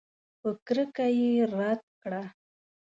په 0.39 0.49
کرکه 0.65 1.05
یې 1.17 1.31
رد 1.57 1.81
کړه. 2.01 2.23